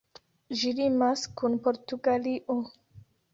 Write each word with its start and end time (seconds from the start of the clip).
Ĝi 0.61 0.71
limas 0.79 1.25
kun 1.41 1.59
Portugalio. 1.67 2.57